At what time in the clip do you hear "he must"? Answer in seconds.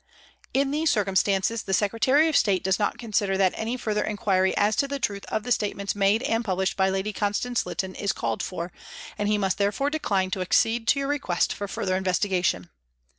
9.29-9.59